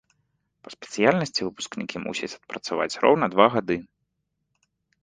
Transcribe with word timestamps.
Па 0.67 0.73
спецыяльнасці 0.75 1.41
выпускнікі 1.47 2.01
мусяць 2.07 2.33
адпрацаваць 2.41 2.99
роўна 3.05 3.25
два 3.37 3.47
гады. 3.59 3.77